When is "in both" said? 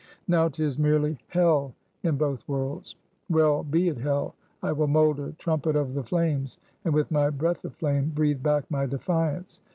2.01-2.47